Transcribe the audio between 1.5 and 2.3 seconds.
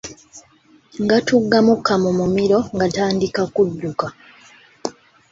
mukka mu